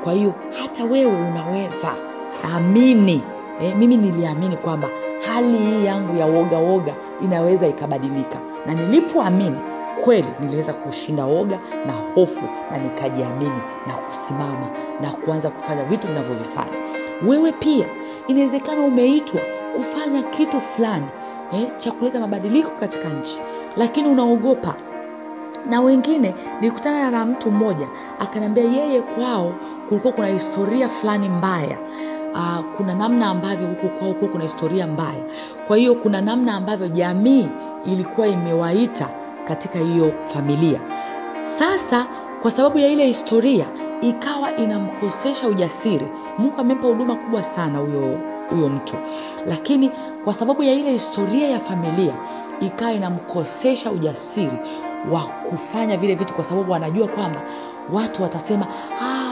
Kwa 0.04 0.14
hiyo 0.14 0.34
hata 0.62 0.84
wewe 0.84 1.12
unaweza 1.30 1.92
amini. 2.56 3.24
Eh, 3.62 3.76
mimi 3.76 3.98
niliamini 3.98 4.58
kwamba 4.58 4.90
hali 5.36 5.58
hii 5.58 5.86
yangu 5.86 6.18
ya 6.18 6.26
woga 6.26 6.58
woga 6.58 6.94
inaweza 7.24 7.68
ikabadilika. 7.68 8.38
Na 8.66 8.74
nilipoamini 8.74 9.58
kweli 10.04 10.28
niliweza 10.40 10.74
kushinda 10.74 11.26
woga 11.26 11.60
na 11.88 11.94
hofu 12.16 12.46
na 12.72 12.78
nikajiamini 12.78 13.62
na 13.88 13.94
kusimama 13.94 14.68
na 15.02 15.10
kuanza 15.12 15.50
kufanya 15.50 15.84
vitu 15.84 16.08
ninavyovifanya. 16.08 16.78
Wewe 17.28 17.52
pia 17.52 17.86
inawezekana 18.28 18.82
umeitwa 18.82 19.42
kufanya 19.76 20.24
kitu 20.24 20.62
fulani 20.62 21.06
eh, 21.54 21.68
cha 21.78 21.92
kuleta 21.92 22.20
mabadiliko 22.20 22.70
katika 22.70 23.10
nchi 23.10 23.40
lakini 23.78 24.08
unaogopa. 24.10 24.74
Na 25.70 25.82
wengine 25.82 26.36
nilikutana 26.62 27.12
na 27.12 27.26
mtu 27.26 27.52
mmoja 27.52 27.88
akaniambia 28.20 28.64
yeye 28.64 29.02
kwao 29.02 29.54
kulikuwa 29.90 30.14
kuna 30.14 30.28
historia 30.28 30.90
fulani 30.90 31.30
mbaya 31.30 31.78
uh, 32.36 32.66
kuna 32.78 32.94
namna 32.96 33.28
ambavyo 33.30 33.68
huko 33.68 33.88
kwao 33.88 34.14
kuwa 34.14 34.32
kuna 34.32 34.44
historia 34.44 34.88
mbaya. 34.88 35.24
Kwa 35.68 35.78
hiyo 35.78 35.96
kuna 35.96 36.22
namna 36.22 36.54
ambavyo 36.54 36.88
jamii 36.88 37.48
ilikuwa 37.86 38.28
imewaita 38.28 39.10
katika 39.48 39.80
hiyo 39.80 40.14
familia. 40.34 40.80
Sasa 41.44 42.08
kwa 42.42 42.52
sababu 42.52 42.80
ya 42.80 42.88
ile 42.88 43.06
historia 43.06 43.66
ikawa 44.02 44.58
inamkosesha 44.58 45.48
ujasiri. 45.48 46.08
Mungu 46.38 46.54
amempa 46.58 46.88
huduma 46.88 47.16
kubwa 47.16 47.44
sana 47.44 47.80
huyo 47.80 48.20
huyo 48.50 48.70
mtu. 48.70 48.96
Lakini 49.46 49.92
kwa 50.24 50.34
sababu 50.34 50.64
ya 50.64 50.74
ile 50.74 50.92
historia 50.92 51.48
ya 51.48 51.60
familia 51.60 52.14
ikawa 52.62 52.92
inamkosesha 52.92 53.92
ujasiri 53.92 54.58
wa 55.12 55.22
kufanya 55.22 55.98
vile 55.98 56.16
vitu 56.16 56.34
kwa 56.34 56.44
sababu 56.44 56.76
anajua 56.76 57.08
kwamba 57.08 57.42
watu 57.94 58.24
watasema 58.24 58.68
ah, 59.02 59.25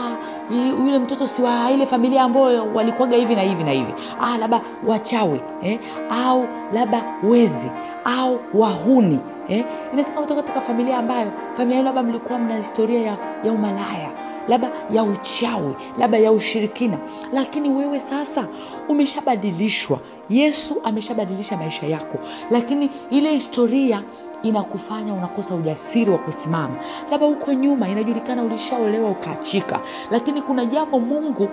yule 0.50 0.98
mtoto 0.98 1.26
si 1.26 1.42
wa 1.42 1.70
ile 1.70 1.86
familia 1.86 2.22
ambayo 2.22 2.74
walikuwaga 2.74 3.16
hivi 3.16 3.34
na 3.34 3.42
hivi 3.42 3.64
na 3.64 3.70
hivi 3.70 3.94
ah, 4.20 4.38
labda 4.38 4.60
wachawi 4.86 5.40
eh? 5.62 5.80
au 6.10 6.46
labda 6.72 7.04
wezi 7.22 7.70
au 8.04 8.40
wahuni 8.54 9.20
eh? 9.48 9.64
inawezekana 9.92 10.22
kutoka 10.22 10.42
katika 10.42 10.60
familia 10.60 10.98
ambayo 10.98 11.30
familia 11.52 11.76
hiyo 11.78 11.84
labda 11.84 12.02
mlikuwa 12.02 12.38
mna 12.38 12.56
historia 12.56 13.00
ya, 13.00 13.16
ya 13.44 13.52
umalaya 13.52 14.10
labda 14.48 14.70
ya 14.92 15.02
uchawi 15.04 15.74
labda 15.98 16.18
ya 16.18 16.32
ushirikina 16.32 16.98
lakini 17.32 17.68
wewe 17.68 17.98
sasa 18.00 18.46
umeshabadilishwa 18.88 19.98
yesu 20.30 20.76
ameshabadilisha 20.84 21.56
maisha 21.56 21.86
yako 21.86 22.18
lakini 22.50 22.90
ile 23.10 23.32
historia 23.32 24.02
inakufanya 24.44 25.14
unakosa 25.14 25.54
ujasiri 25.54 26.10
wa 26.10 26.18
kusimama. 26.18 26.74
Labda 27.10 27.26
huko 27.26 27.52
nyuma 27.52 27.88
inajulikana 27.88 28.42
ulishaolewa 28.42 29.10
ukaachika 29.10 29.80
lakini 30.10 30.42
kuna 30.42 30.64
jambo 30.64 31.00
mungu 31.00 31.48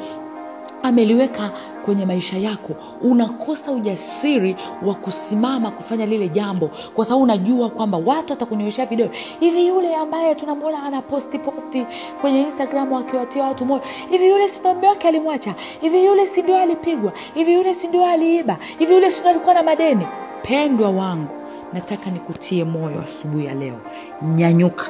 ameliweka 0.84 1.52
kwenye 1.86 2.06
maisha 2.06 2.38
yako. 2.38 2.74
Unakosa 3.02 3.72
ujasiri 3.72 4.56
wa 4.86 4.96
kusimama 4.96 5.72
kufanya 5.72 6.06
lile 6.06 6.30
jambo 6.30 6.70
kwa 6.96 7.06
sababu 7.06 7.24
unajua 7.24 7.70
kwamba 7.70 7.98
watu 7.98 8.34
watakunyoeshea 8.34 8.86
video. 8.86 9.10
Hivi 9.40 9.68
yule 9.68 9.96
ambaye 9.96 10.36
tunamwona 10.36 10.84
ana 10.84 11.02
posti 11.02 11.40
posti 11.40 11.86
kwenye 12.22 12.42
instagram 12.42 12.94
akiwatia 12.94 13.44
watu 13.44 13.66
moyo 13.66 13.82
hivi 14.10 14.28
yule 14.28 14.48
sindo 14.48 14.74
mme 14.74 14.88
wake 14.88 15.08
alimwacha? 15.08 15.56
Hivi 15.82 16.06
yule 16.06 16.26
sindio 16.26 16.58
alipigwa? 16.58 17.14
Hivi 17.34 17.54
yule 17.54 17.74
sindio 17.74 18.06
aliiba? 18.06 18.58
Hivi 18.80 18.94
yule 18.94 19.12
sindio 19.12 19.30
alikuwa 19.32 19.54
na 19.54 19.64
madeni? 19.64 20.08
Pendwa 20.44 20.90
wangu 20.90 21.41
nataka 21.74 22.12
nikutie 22.12 22.64
moyo 22.64 23.02
asubuhi 23.02 23.46
ya 23.46 23.54
leo. 23.54 23.78
Nyanyuka. 24.22 24.86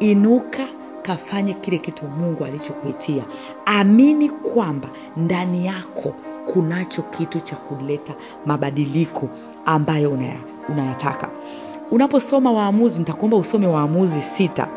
Inuka 0.00 0.68
kafanye 1.02 1.54
kile 1.54 1.78
kitu 1.78 2.06
mungu 2.08 2.44
alichokuitia. 2.44 3.24
Amini 3.66 4.28
kwamba 4.28 4.88
ndani 5.16 5.66
yako 5.66 6.14
kunacho 6.52 7.02
kitu 7.02 7.40
cha 7.40 7.56
kuleta 7.56 8.14
mabadiliko 8.46 9.28
ambayo 9.66 10.18
unayataka. 10.68 11.28
Unaposoma 11.90 12.52
waamuzi 12.52 12.98
nitakuomba 12.98 13.36
usome 13.36 13.66
waamuzi 13.66 14.22
sita. 14.22 14.68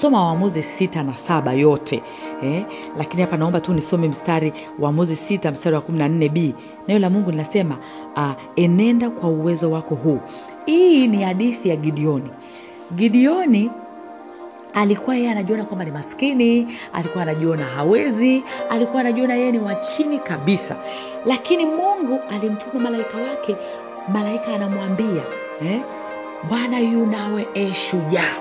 Soma 0.00 0.24
waamuzi 0.26 0.62
sita 0.62 1.02
na 1.02 1.16
saba 1.16 1.52
yote 1.52 2.02
eh? 2.42 2.64
lakini 2.98 3.22
hapa 3.22 3.36
naomba 3.36 3.60
tu 3.60 3.72
nisome 3.72 4.08
mstari 4.08 4.52
waamuzi 4.78 5.16
sita 5.16 5.50
mstari 5.50 5.76
wa 5.76 5.82
kumi 5.82 5.98
na 5.98 6.08
nne 6.08 6.28
b 6.28 6.54
neno 6.88 7.00
la 7.00 7.10
mungu 7.10 7.30
linasema 7.30 7.76
uh, 8.16 8.30
enenda 8.56 9.10
kwa 9.10 9.28
uwezo 9.28 9.70
wako 9.70 9.94
huu. 9.94 10.18
Hii 10.66 11.06
ni 11.06 11.22
hadithi 11.22 11.68
ya 11.68 11.76
gideoni. 11.76 12.30
Gideoni 12.94 13.70
alikuwa 14.74 15.16
yeye 15.16 15.30
anajiona 15.30 15.64
kwamba 15.64 15.84
ni 15.84 15.90
maskini 15.90 16.76
alikuwa 16.92 17.22
anajiona 17.22 17.64
hawezi 17.64 18.44
alikuwa 18.70 19.00
anajiona 19.00 19.34
yeye 19.34 19.52
ni 19.52 19.58
wa 19.58 19.74
chini 19.74 20.18
kabisa. 20.18 20.76
Lakini 21.26 21.66
mungu 21.66 22.18
alimtuma 22.30 22.80
malaika 22.80 23.18
wake 23.18 23.56
malaika 24.08 24.46
anamwambia 24.54 25.22
eh, 25.64 25.80
bwana 26.48 26.78
yu 26.78 27.06
nawe 27.06 27.48
e 27.54 27.72
shujaa. 27.74 28.34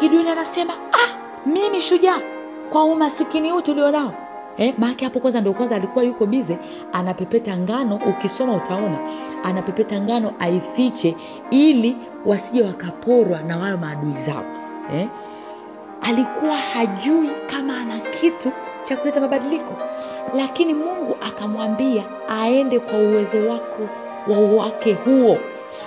Gideoni 0.00 0.28
anasema 0.28 0.72
ah, 0.72 1.08
mimi 1.48 1.80
shujaa 1.80 2.20
kwa 2.70 2.84
umasikini 2.84 3.50
huu 3.50 3.60
tulionao 3.60 4.14
eh, 4.56 4.74
maake 4.78 5.04
hapo 5.04 5.20
kwanza 5.20 5.40
ndio 5.40 5.52
kwanza 5.52 5.76
alikuwa 5.76 6.04
yuko 6.04 6.26
bize 6.26 6.58
anapepeta 6.92 7.56
ngano 7.56 8.00
ukisoma 8.08 8.52
utaona 8.54 8.98
anapepeta 9.44 10.00
ngano 10.00 10.32
aifiche 10.40 11.16
ili 11.50 11.96
wasije 12.26 12.62
wakaporwa 12.62 13.40
na 13.42 13.56
wale 13.56 13.76
maadui 13.76 14.12
zao 14.26 14.44
eh? 14.94 15.08
alikuwa 16.02 16.56
hajui 16.56 17.30
kama 17.50 17.78
ana 17.80 17.98
kitu 18.20 18.52
cha 18.84 18.96
kuleta 18.96 19.20
mabadiliko 19.20 19.74
lakini 20.34 20.74
mungu 20.74 21.16
akamwambia 21.28 22.02
aende 22.30 22.78
kwa 22.80 22.98
uwezo 22.98 23.48
wako 23.48 23.82
wa 24.28 24.38
wake 24.38 24.92
huo 24.92 25.38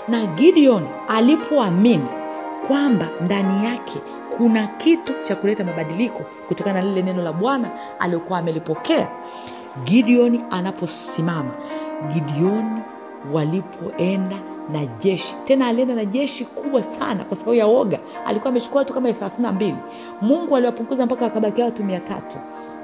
na 0.08 0.26
gideon 0.26 0.84
alipoamini 1.08 2.06
kwamba 2.68 3.08
ndani 3.22 3.66
yake 3.66 4.00
kuna 4.38 4.68
kitu 4.68 5.14
cha 5.24 5.36
kuleta 5.36 5.64
mabadiliko 5.64 6.24
kutokana 6.48 6.82
na 6.82 6.88
lile 6.88 7.02
neno 7.02 7.24
la 7.24 7.34
bwana 7.34 7.70
aliyokuwa 8.00 8.40
amelipokea. 8.40 9.08
Gideoni 9.84 10.42
anaposimama 10.52 11.52
gideoni 12.14 12.80
walipoenda 13.34 14.38
na 14.72 14.86
jeshi 14.86 15.36
tena 15.46 15.68
alienda 15.68 15.96
na 15.96 16.06
jeshi 16.06 16.46
kubwa 16.46 16.84
sana 16.84 17.24
kwa 17.24 17.38
sababu 17.38 17.56
ya 17.58 17.66
woga. 17.68 18.00
Alikuwa 18.26 18.50
amechukua 18.52 18.80
watu 18.80 18.94
kama 18.94 19.08
elfu 19.10 19.20
thelathini 19.20 19.48
mbili. 19.52 19.76
Mungu 20.22 20.56
aliwapunguza 20.56 21.06
mpaka 21.06 21.26
wakabakia 21.26 21.66
watu 21.66 21.84
mia 21.84 22.00
tatu. 22.00 22.38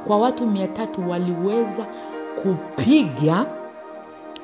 Kwa 0.07 0.17
watu 0.17 0.47
mia 0.47 0.67
tatu 0.67 1.09
waliweza 1.09 1.85
kupiga 2.43 3.45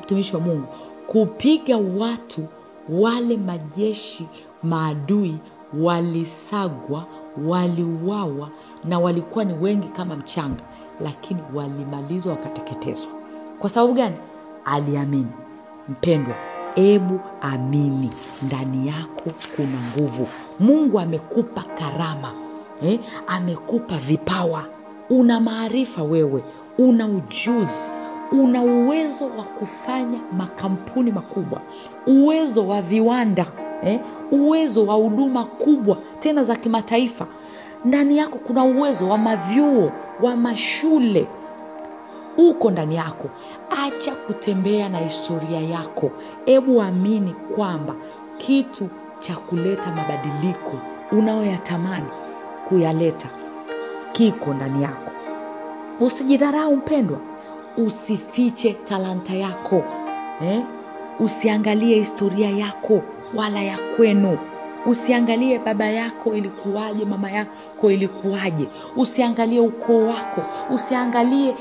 mtumishi 0.03 0.36
wa 0.36 0.41
mungu 0.41 0.67
kupiga 1.08 1.77
watu 1.77 2.48
wale 2.89 3.38
majeshi 3.38 4.27
maadui 4.64 5.38
walisagwa 5.82 7.06
waliuawa 7.46 8.50
na 8.84 9.00
walikuwa 9.00 9.46
ni 9.46 9.54
wengi 9.54 9.88
kama 9.88 10.16
mchanga 10.16 10.64
lakini 11.02 11.42
walimalizwa 11.54 12.32
wakateketezwa. 12.32 13.10
Kwa 13.60 13.70
sababu 13.70 13.94
gani? 13.94 14.16
Aliamini. 14.66 15.32
Mpendwa 15.90 16.36
ebu 16.76 17.20
amini 17.42 18.10
ndani 18.42 18.88
yako 18.88 19.32
kuna 19.56 19.80
nguvu. 19.92 20.28
Mungu 20.60 21.00
amekupa 21.00 21.62
karama 21.62 22.32
eh? 22.84 23.00
amekupa 23.28 23.98
vipawa. 23.98 24.66
Una 25.10 25.40
maarifa 25.40 26.04
wewe 26.04 26.44
una 26.78 27.06
ujuzi 27.08 27.90
una 28.32 28.62
uwezo 28.62 29.26
wa 29.26 29.44
kufanya 29.44 30.20
makampuni 30.38 31.12
makubwa 31.12 31.62
uwezo 32.08 32.68
wa 32.68 32.82
viwanda 32.82 33.46
eh? 33.84 34.00
uwezo 34.31 34.86
wa 34.86 34.96
huduma 34.96 35.46
kubwa 35.46 35.98
tena 36.19 36.43
za 36.43 36.55
kimataifa. 36.55 37.27
Ndani 37.86 38.17
yako 38.17 38.38
kuna 38.38 38.63
uwezo 38.63 39.10
wa 39.10 39.17
mavyuo 39.17 39.91
wa 40.22 40.36
mashule. 40.36 41.27
Uko 42.38 42.72
ndani 42.72 42.96
yako. 42.96 43.29
Acha 43.86 44.15
kutembea 44.15 44.89
na 44.89 44.98
historia 44.98 45.60
yako. 45.60 46.12
Hebu 46.46 46.81
amini 46.81 47.34
kwamba 47.55 47.96
kitu 48.38 48.89
cha 49.19 49.36
kuleta 49.36 49.91
mabadiliko 49.91 50.74
unayoyatamani 51.12 52.07
kuyaleta 52.67 53.27
kiko 54.12 54.53
ndani 54.53 54.84
yako. 54.84 55.12
Usijidharau 56.00 56.75
mpendwa. 56.75 57.19
Usifiche 57.77 58.74
talanta 58.74 59.34
yako. 59.34 59.84
Eh? 60.41 60.63
usiangalie 61.19 61.96
historia 61.96 62.50
yako 62.50 63.01
wala 63.34 63.63
ya 63.63 63.77
kwenu. 63.96 64.38
Usiangalie 64.86 65.60
baba 65.60 65.86
yako 65.86 66.34
ilikuwaje 66.36 67.05
mama 67.05 67.31
yako 67.31 67.91
ilikuwaje. 67.91 68.67
Usiangalie 68.96 69.60
ukoo 69.60 70.05
wako. 70.07 70.43
Usiangalie 70.69 71.55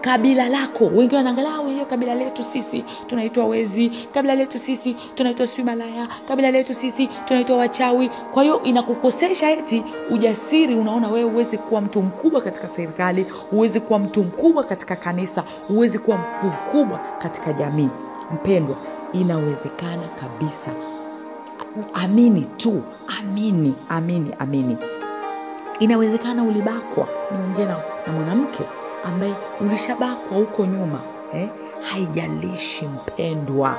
kabila 0.00 0.48
lako. 0.48 0.84
Wengine 0.86 1.16
wanaangalia 1.16 1.52
hiyo 1.72 1.84
kabila 1.86 2.14
letu 2.14 2.44
sisi 2.44 2.84
tunaitwa 3.06 3.44
wezi 3.46 3.90
kabila 4.14 4.34
letu 4.34 4.58
sisi 4.58 4.96
tunaitwa 5.14 5.46
sijui 5.46 6.08
kabila 6.28 6.50
letu 6.50 6.74
sisi 6.74 7.08
tunaitwa 7.24 7.56
wachawi. 7.56 8.08
Kwa 8.32 8.42
hiyo 8.42 8.62
inakukosesha 8.62 9.50
eti 9.50 9.84
ujasiri 10.10 10.74
unaona 10.74 11.08
wewe 11.08 11.30
huwezi 11.30 11.58
kuwa 11.58 11.80
mtu 11.80 12.02
mkubwa 12.02 12.40
katika 12.40 12.68
serikali 12.68 13.26
huwezi 13.50 13.80
kuwa 13.80 13.98
mtu 13.98 14.24
mkubwa 14.24 14.64
katika 14.64 14.96
kanisa 14.96 15.44
huwezi 15.68 15.98
kuwa 15.98 16.18
mtu 16.18 16.46
mkubwa 16.46 17.00
katika 17.18 17.52
jamii. 17.52 17.88
Mpendwa 18.34 18.76
inawezekana 19.12 20.08
kabisa 20.20 20.70
amini 21.94 22.46
tu. 22.56 22.82
Amini 23.20 23.74
amini 23.88 24.30
amini. 24.38 24.76
Inawezekana 25.80 26.42
ulibakwa. 26.42 27.08
Niongee 27.32 27.64
na, 27.64 27.76
na 28.06 28.12
mwanamke 28.12 28.62
ambaye 29.04 29.34
ulishabakwa 29.60 30.38
huko 30.38 30.66
nyuma 30.66 31.00
eh? 31.34 31.48
haijalishi 31.90 32.86
mpendwa. 32.86 33.76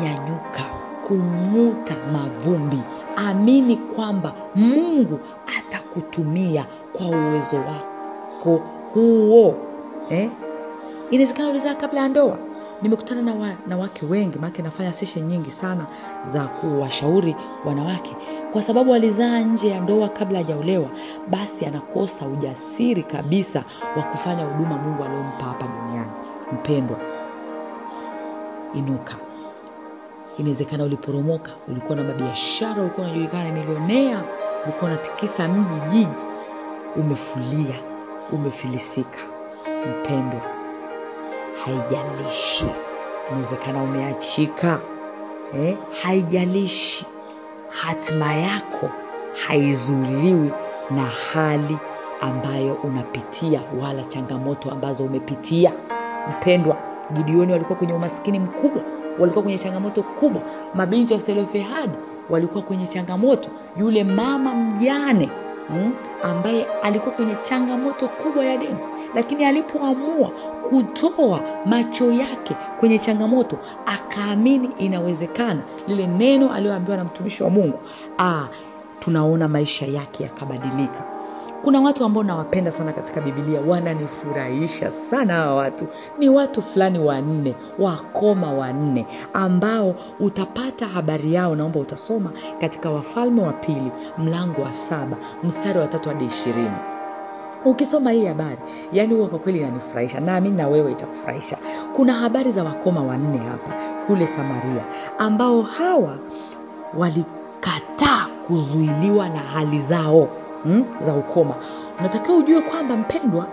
Nyanyuka 0.00 0.62
kung'uta 1.08 1.94
mavumbi. 2.12 2.78
Amini 3.16 3.76
kwamba 3.76 4.32
mungu 4.54 5.20
atakutumia 5.58 6.66
kwa 6.92 7.06
uwezo 7.06 7.56
wako 7.56 8.62
huo 8.94 9.54
eh? 10.10 10.30
inawezekana 11.10 11.48
ulizaa 11.48 11.74
kabla 11.74 12.00
ya 12.00 12.08
ndoa 12.08 12.38
nimekutana 12.82 13.22
na 13.22 13.34
wanawake 13.34 14.06
wengi 14.06 14.38
maake 14.38 14.62
nafanya 14.62 14.92
session 14.92 15.26
nyingi 15.26 15.50
sana 15.50 15.86
za 16.26 16.44
kuwashauri 16.46 17.36
wanawake. 17.64 18.16
Kwa 18.52 18.62
sababu 18.62 18.94
alizaa 18.94 19.40
nje 19.40 19.68
ya 19.68 19.80
ndoa 19.80 20.08
kabla 20.08 20.38
hajaolewa 20.38 20.88
basi 21.28 21.66
anakosa 21.66 22.26
ujasiri 22.26 23.02
kabisa 23.02 23.64
wa 23.96 24.02
kufanya 24.02 24.44
huduma 24.44 24.76
mungu 24.78 25.04
aliompa 25.04 25.44
hapa 25.44 25.66
duniani. 25.66 26.10
Mpendwa 26.52 26.96
inuka. 28.74 29.14
Inawezekana 30.38 30.84
uliporomoka 30.84 31.50
ulikuwa 31.68 31.96
na 31.96 32.04
mabiashara 32.04 32.82
ulikuwa 32.82 33.06
unajulikana 33.06 33.52
milionea 33.52 34.22
ulikuwa 34.64 34.90
unatikisa 34.90 35.48
mji 35.48 35.80
jiji. 35.90 36.26
Umefulia 36.96 37.74
umefilisika. 38.32 39.18
Mpendwa 39.90 40.57
haijalishi. 41.68 42.66
Inawezekana 43.30 43.82
umeachika 43.82 44.80
eh? 45.54 45.76
haijalishi. 46.02 47.06
Hatima 47.68 48.34
yako 48.34 48.90
haizuiliwi 49.46 50.50
na 50.90 51.04
hali 51.04 51.76
ambayo 52.20 52.72
unapitia 52.74 53.60
wala 53.82 54.04
changamoto 54.04 54.70
ambazo 54.70 55.04
umepitia. 55.04 55.72
Mpendwa 56.30 56.76
gideoni 57.12 57.52
walikuwa 57.52 57.78
kwenye 57.78 57.92
umaskini 57.92 58.38
mkubwa 58.38 58.82
walikuwa 59.18 59.42
kwenye 59.42 59.58
changamoto 59.58 60.02
kubwa. 60.02 60.42
Mabinti 60.74 61.14
wa 61.14 61.20
selofehadi 61.20 61.92
walikuwa 62.30 62.62
kwenye 62.64 62.86
changamoto. 62.86 63.50
Yule 63.76 64.04
mama 64.04 64.54
mjane 64.54 65.28
mm, 65.70 65.92
ambaye 66.22 66.66
alikuwa 66.82 67.14
kwenye 67.14 67.36
changamoto 67.42 68.08
kubwa 68.08 68.44
ya 68.44 68.56
deni. 68.56 68.76
Lakini 69.14 69.44
alipoamua 69.44 70.30
kutoa 70.70 71.40
macho 71.66 72.12
yake 72.12 72.56
kwenye 72.80 72.98
changamoto 72.98 73.58
akaamini 73.86 74.70
inawezekana 74.78 75.60
lile 75.88 76.06
neno 76.06 76.52
aliyoambiwa 76.52 76.96
na 76.96 77.04
mtumishi 77.04 77.42
wa 77.42 77.50
mungu 77.50 77.78
Aa, 78.18 78.48
tunaona 79.00 79.48
maisha 79.48 79.86
yake 79.86 80.22
yakabadilika. 80.24 81.04
Kuna 81.62 81.80
watu 81.80 82.04
ambao 82.04 82.22
nawapenda 82.22 82.70
sana 82.70 82.92
katika 82.92 83.20
bibilia 83.20 83.60
wananifurahisha 83.60 84.90
sana 84.90 85.34
hawa 85.34 85.54
watu. 85.56 85.86
Ni 86.18 86.28
watu 86.28 86.62
fulani 86.62 86.98
wanne 86.98 87.54
wakoma 87.78 88.52
wanne 88.52 89.06
ambao 89.32 89.94
utapata 90.20 90.86
habari 90.86 91.34
yao 91.34 91.56
naomba 91.56 91.80
utasoma 91.80 92.30
katika 92.60 92.90
wafalme 92.90 93.42
wa 93.42 93.52
pili 93.52 93.90
mlango 94.18 94.62
wa 94.62 94.74
saba 94.74 95.16
mstari 95.44 95.78
wa 95.78 95.86
tatu 95.86 96.08
hadi 96.08 96.24
ishirini 96.24 96.76
ukisoma 97.64 98.10
hii 98.10 98.26
habari 98.26 98.58
yani 98.92 99.14
huwa 99.14 99.28
kwa 99.28 99.38
kweli 99.38 99.58
inanifurahisha. 99.58 100.20
Naamini 100.20 100.56
na 100.56 100.68
wewe 100.68 100.92
itakufurahisha. 100.92 101.58
Kuna 101.96 102.12
habari 102.12 102.52
za 102.52 102.64
wakoma 102.64 103.02
wanne 103.02 103.38
hapa 103.38 103.72
kule 104.06 104.26
samaria 104.26 104.84
ambao 105.18 105.62
hawa 105.62 106.18
walikataa 106.96 108.26
kuzuiliwa 108.46 109.28
na 109.28 109.38
hali 109.38 109.80
zao 109.80 110.28
mm, 110.64 110.84
za 111.00 111.14
ukoma. 111.14 111.54
Unatakiwa 112.00 112.38
ujue 112.38 112.60
kwamba 112.60 112.96
mpendwa 112.96 113.46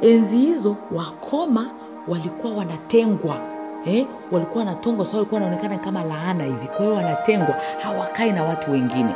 enzi 0.00 0.36
hizo 0.36 0.76
wakoma 0.92 1.66
walikuwa 2.08 2.52
wanatengwa 2.54 3.36
eh? 3.84 4.06
walikuwa 4.32 4.64
wanatongwa 4.64 5.06
so 5.06 5.16
walikuwa 5.16 5.40
wanaonekana 5.40 5.78
kama 5.78 6.04
laana 6.04 6.44
hivi. 6.44 6.66
Kwa 6.66 6.78
hiyo 6.84 6.94
wanatengwa 6.96 7.54
hawakai 7.82 8.32
na 8.32 8.44
watu 8.44 8.72
wengine. 8.72 9.14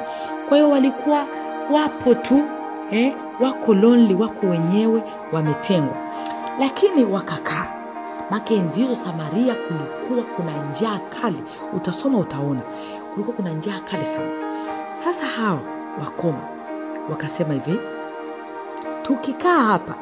Kwa 0.49 0.57
hiyo 0.57 0.71
walikuwa 0.71 1.25
wapo 1.73 2.15
tu 2.15 2.41
eh? 2.90 3.12
wako 3.40 3.75
lonely 3.75 4.14
wako 4.14 4.47
wenyewe 4.47 5.03
wametengwa. 5.33 5.97
Lakini 6.59 7.05
wakakaa. 7.05 7.66
Make 8.31 8.55
enzi 8.55 8.97
samaria 8.97 9.55
kulikuwa 9.55 10.25
kuna 10.37 10.70
njaa 10.70 10.99
kali. 10.99 11.42
Utasoma 11.77 12.18
utaona. 12.18 12.61
Kulikuwa 13.12 13.37
kuna 13.37 13.51
njaa 13.53 13.81
kali 13.81 14.05
sana. 14.05 14.31
Sasa 14.92 15.27
hawa 15.27 15.61
wakoma 16.05 16.40
wakasema 17.11 17.55
hivi 17.55 17.79
tukikaa 19.03 19.62
hapa 19.62 19.94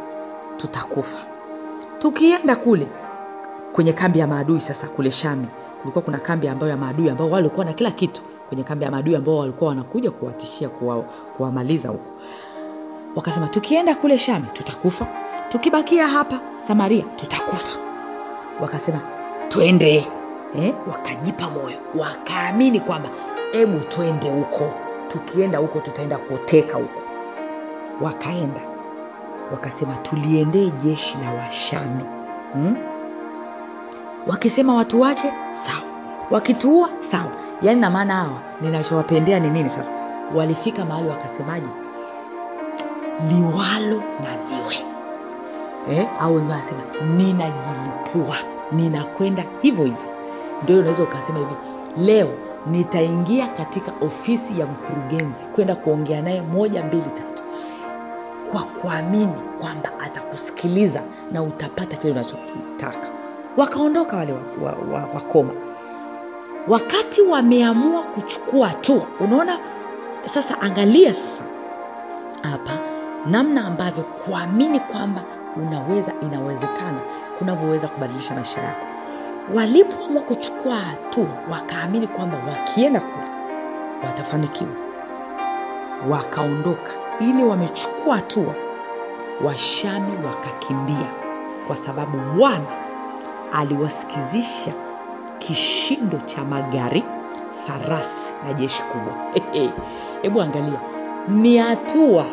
tutakufa. 0.57 1.19
Tukienda 1.99 2.57
kule 2.57 2.87
kwenye 3.73 3.93
kambi 3.93 4.19
ya 4.19 4.27
maadui 4.27 4.61
sasa 4.61 4.87
kule 4.89 5.11
shami 5.13 5.47
kulikuwa 5.81 6.03
kuna 6.05 6.19
kambi 6.19 6.49
ambayo 6.49 6.71
ya 6.71 6.77
maadui 6.77 7.11
ambao 7.11 7.31
walikuwa 7.31 7.65
na 7.67 7.73
kila 7.73 7.91
kitu. 7.91 8.23
Kwenye 8.49 8.65
kambi 8.65 8.85
ya 8.85 8.91
maadui 8.91 9.17
ambao 9.17 9.37
walikuwa 9.37 9.69
wanakuja 9.71 10.11
kuwatishia 10.11 10.69
kuwamaliza 11.37 11.89
kuwa 11.89 12.03
huko 12.05 12.17
wakasema 13.17 13.49
tukienda 13.49 13.95
kule 13.95 14.19
shami 14.19 14.47
tutakufa. 14.53 15.07
Tukibakia 15.49 16.09
hapa 16.09 16.41
samaria 16.67 17.05
tutakufa. 17.17 17.79
Wakasema 18.61 19.01
twende. 19.49 20.07
Eh? 20.57 20.75
wakajipa 20.91 21.51
moyo. 21.51 21.77
Wakaamini 21.95 22.81
kwamba 22.81 23.09
hebu 23.53 23.79
twende 23.79 24.31
huko. 24.31 24.71
Tukienda 25.09 25.59
huko 25.59 25.81
tutaenda 25.81 26.19
kuoteka 26.19 26.77
huko. 26.77 27.01
Wakaenda. 28.01 28.61
Wakasema 29.53 29.95
tuliendee 29.95 30.71
jeshi 30.71 31.19
la 31.25 31.31
washami. 31.43 32.05
Hmm? 32.53 32.77
wakisema 34.27 34.75
watu 34.75 35.01
wache 35.01 35.33
sawa. 35.53 35.83
Wakituua? 36.31 36.89
Sawa. 37.01 37.31
Yaani 37.63 37.81
na 37.81 37.91
maana 37.91 38.15
hawa 38.15 38.39
ninachowapendea 38.61 39.41
ni 39.41 39.49
nini 39.51 39.71
sasa? 39.71 39.93
Walifika 40.35 40.85
mahali 40.85 41.09
wakasemaje 41.09 41.67
liwalo 43.29 43.97
na 43.97 44.37
liwe. 44.49 44.93
Eh? 45.91 46.09
au 46.21 46.35
wengine 46.35 46.51
wanasema 46.53 46.81
ninajilipua 47.17 48.37
ninakwenda 48.73 49.45
hivyo 49.63 49.85
hivyo. 49.85 50.11
Ndio 50.63 50.79
unaweza 50.79 51.03
ukasema 51.03 51.39
hivi 51.39 51.55
leo 51.99 52.29
nitaingia 52.67 53.49
katika 53.49 53.93
ofisi 54.01 54.61
ya 54.61 54.67
mkurugenzi 54.67 55.45
kwenda 55.45 55.75
kuongea 55.75 56.23
naye 56.23 56.43
moja 56.43 56.83
mbili 56.83 57.03
tatu. 57.15 57.43
Kwa 58.53 58.63
kuamini 58.63 59.35
kwamba 59.61 59.91
atakusikiliza 60.01 61.03
na 61.33 61.43
utapata 61.43 61.97
kile 61.97 62.13
unachokitaka. 62.13 63.09
Wakaondoka 63.57 64.17
wale 64.17 64.35
wakoma 65.13 65.53
wa, 65.53 65.53
wa, 65.53 65.55
wa 65.55 65.63
wakati 66.69 67.23
wameamua 67.23 68.03
kuchukua 68.03 68.69
hatua 68.69 69.07
unaona? 69.21 69.59
Sasa 70.25 70.61
angalia 70.61 71.15
sasa. 71.15 71.43
Hapa 72.43 72.92
namna 73.27 73.65
ambavyo 73.67 74.03
kuamini 74.05 74.81
kwamba 74.81 75.23
unaweza 75.57 76.13
inawezekana 76.23 76.99
kunavyoweza 77.39 77.89
kubadilisha 77.89 78.35
maisha 78.35 78.61
yako. 78.61 78.87
Walipoamua 79.55 80.23
kuchukua 80.23 80.77
hatua 80.77 81.27
wakaamini 81.51 82.07
kwamba 82.07 82.37
wakienda 82.49 83.01
kule 83.01 83.27
watafanikiwa. 84.07 84.71
Wakaondoka. 86.11 86.93
Ili 87.21 87.45
wamechukua 87.45 88.17
hatua 88.17 88.55
washami 89.45 90.27
wakakimbia. 90.27 91.11
Kwa 91.67 91.77
sababu 91.77 92.19
bwana 92.37 92.67
aliwasikizisha 93.53 94.73
kishindo 95.39 96.19
cha 96.19 96.45
magari 96.45 97.05
farasi 97.67 98.35
na 98.47 98.53
jeshi 98.53 98.83
kubwa. 98.83 99.15
Hebu 100.23 100.41
angalia. 100.43 100.81
Ni 101.29 101.57
hatua 101.57 102.27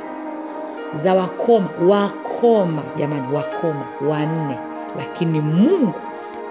za 0.95 1.13
wakoma 1.13 1.69
wakoma 1.87 2.81
jamani 2.97 3.35
wakoma 3.35 3.85
wanne. 4.07 4.57
Lakini 4.97 5.41
mungu 5.41 5.93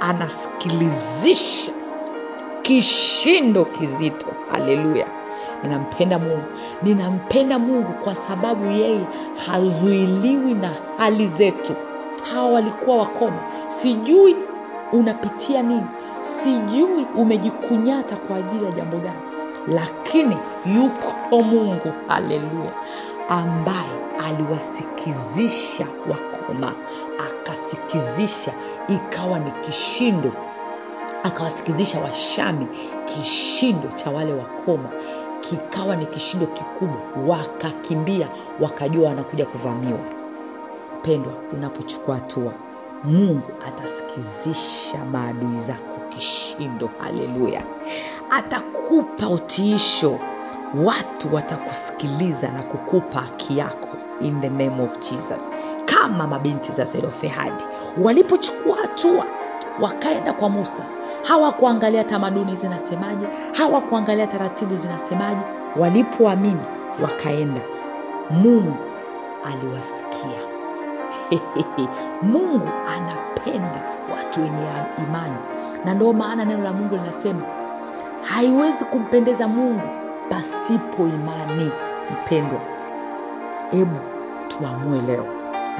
anasikilizisha 0.01 1.73
kishindo 2.63 3.65
kizito. 3.65 4.27
Haleluya. 4.53 5.07
Ninampenda 5.63 6.19
mungu. 6.19 6.43
Ninampenda 6.83 7.59
mungu 7.59 7.93
kwa 8.05 8.15
sababu 8.15 8.71
yeye 8.71 9.01
hazuiliwi 9.47 10.55
na 10.55 10.71
hali 10.99 11.27
zetu. 11.27 11.73
Hawa 12.33 12.51
walikuwa 12.51 12.97
wakoma. 12.97 13.39
Sijui 13.69 14.37
unapitia 14.93 15.63
nini. 15.63 15.87
Sijui 16.23 17.07
umejikunyata 17.17 18.17
kwa 18.17 18.37
ajili 18.37 18.65
ya 18.65 18.73
jambo 18.73 18.97
gani. 18.97 19.19
Lakini 19.69 20.37
yuko 20.77 21.43
mungu. 21.43 21.93
Haleluya 22.09 22.73
ambaye 23.29 23.99
aliwasikizisha 24.27 25.87
wakoma 26.11 26.73
akasikizisha 27.31 28.53
ikawa 28.89 29.39
ni 29.39 29.51
kishindo 29.51 30.33
akawasikizisha 31.23 32.01
washami 32.01 32.67
kishindo 33.07 33.89
cha 33.89 34.11
wale 34.11 34.33
wakoma 34.33 34.89
kikawa 35.41 35.97
ni 35.97 36.07
kishindo 36.07 36.47
kikubwa 36.47 37.01
wakakimbia 37.27 38.29
wakajua 38.61 39.09
wanakuja 39.09 39.47
kuvamiwa. 39.47 39.99
Pendwa 41.03 41.33
unapochukua 41.53 42.15
hatua 42.15 42.53
mungu 43.05 43.51
atasikizisha 43.69 45.05
maadui 45.13 45.59
zako 45.59 46.01
kishindo. 46.17 46.91
Haleluya. 46.99 47.63
Atakupa 48.31 49.29
utiisho 49.29 50.19
watu 50.75 51.35
watakusikiliza 51.35 52.49
na 52.49 52.63
kukupa 52.63 53.21
haki 53.21 53.59
yako 53.59 53.89
in 54.21 54.41
the 54.41 54.49
name 54.49 54.83
of 54.83 54.99
jesus. 54.99 55.51
Kama 55.85 56.27
mabinti 56.27 56.73
za 56.73 56.85
zerofehadi 56.85 57.65
walipochukua 58.03 58.77
hatua 58.77 59.25
wakaenda 59.81 60.33
kwa 60.33 60.49
musa 60.49 60.83
hawakuangalia 61.29 62.05
tamaduni 62.05 62.57
zinasemaje 62.57 63.27
hawakuangalia 63.53 64.27
taratibu 64.27 64.77
zinasemaje 64.77 65.41
walipoamini 65.77 66.61
wakaenda. 67.03 67.63
Mungu 68.31 68.77
aliwasikia. 69.47 70.41
Mungu 72.23 72.69
anapenda 72.89 73.83
watu 74.17 74.41
wenye 74.41 74.67
imani. 75.09 75.37
Na 75.85 75.95
ndio 75.95 76.13
maana 76.13 76.45
neno 76.45 76.63
la 76.63 76.73
mungu 76.73 76.97
linasema 76.97 77.43
haiwezi 78.23 78.85
kumpendeza 78.85 79.49
mungu 79.49 80.08
pasipo 80.31 81.03
imani 81.07 81.71
mpendwa. 82.11 82.61
Hebu 83.71 83.97
tuamue 84.49 85.01
leo. 85.01 85.25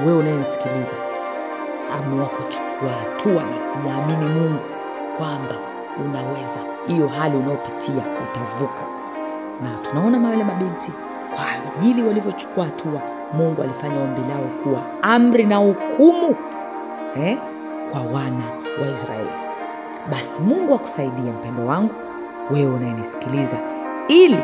Wewe 0.05 0.17
unayenisikiliza 0.17 0.91
amua 1.97 2.25
kuchukua 2.25 2.89
hatua 2.89 3.43
na 3.43 3.57
kumwamini 3.73 4.39
mungu 4.39 4.59
kwamba 5.17 5.55
unaweza. 6.05 6.59
Hiyo 6.87 7.07
hali 7.07 7.37
unayopitia 7.37 8.03
utavuka 8.23 8.83
na 9.63 9.77
tunaona 9.89 10.19
mawale 10.19 10.43
mabinti 10.43 10.91
kwa 11.35 11.45
ajili 11.77 12.03
walivyochukua 12.03 12.65
hatua 12.65 13.01
mungu 13.33 13.61
alifanya 13.61 14.01
ombi 14.03 14.21
lao 14.21 14.43
kuwa 14.63 14.81
amri 15.01 15.45
na 15.45 15.55
hukumu 15.57 16.35
eh, 17.17 17.37
kwa 17.91 18.01
wana 18.01 18.43
wa 18.81 18.87
israeli. 18.93 19.29
Basi 20.11 20.41
mungu 20.41 20.75
akusaidie 20.75 21.31
mpendo 21.31 21.65
wangu 21.65 21.93
wewe 22.51 22.71
unayenisikiliza 22.75 23.57
ili 24.09 24.37